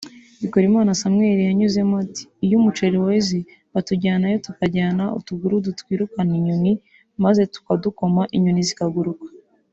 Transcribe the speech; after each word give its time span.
Bikorimana 0.41 0.97
Samuel 1.01 1.37
yunzemo 1.47 1.95
ati 2.05 2.23
“iyo 2.45 2.55
umuceri 2.59 2.97
weze 3.05 3.37
batujyanayo 3.73 4.37
tukajyana 4.45 5.03
utugurudu 5.19 5.69
twirukana 5.79 6.31
inyoni 6.39 6.73
maze 7.23 7.41
tukadukoma 7.53 8.21
inyoni 8.35 8.63
zikaguruka 8.69 9.27